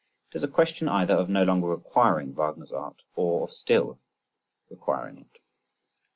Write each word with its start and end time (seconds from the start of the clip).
It 0.31 0.37
is 0.37 0.43
a 0.43 0.47
question 0.47 0.89
either 0.89 1.13
of 1.13 1.29
no 1.29 1.43
longer 1.43 1.67
requiring 1.67 2.33
Wagner's 2.33 2.71
art, 2.71 3.03
or 3.15 3.43
of 3.43 3.53
still 3.53 3.99
requiring 4.71 5.19
it. 5.19 5.41